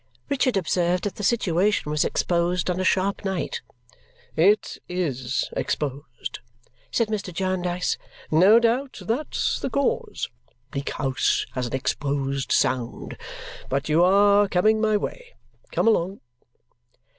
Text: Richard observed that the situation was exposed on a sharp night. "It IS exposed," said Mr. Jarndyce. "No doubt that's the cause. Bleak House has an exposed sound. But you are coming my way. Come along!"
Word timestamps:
Richard 0.31 0.57
observed 0.57 1.03
that 1.03 1.17
the 1.17 1.23
situation 1.23 1.91
was 1.91 2.03
exposed 2.03 2.71
on 2.71 2.79
a 2.79 2.83
sharp 2.83 3.23
night. 3.23 3.61
"It 4.35 4.79
IS 4.89 5.47
exposed," 5.55 6.39
said 6.89 7.09
Mr. 7.09 7.31
Jarndyce. 7.31 7.99
"No 8.31 8.57
doubt 8.57 8.97
that's 9.05 9.59
the 9.59 9.69
cause. 9.69 10.27
Bleak 10.71 10.89
House 10.93 11.45
has 11.51 11.67
an 11.67 11.73
exposed 11.75 12.51
sound. 12.51 13.15
But 13.69 13.89
you 13.89 14.03
are 14.03 14.47
coming 14.47 14.81
my 14.81 14.97
way. 14.97 15.35
Come 15.71 15.87
along!" 15.87 16.19